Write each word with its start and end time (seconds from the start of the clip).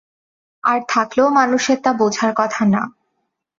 আর 0.63 0.79
থাকলেও 0.89 1.27
মানুষের 1.29 1.77
তা 1.83 1.91
বোঝার 1.93 2.31
কথা 2.35 2.63
না। 2.65 2.81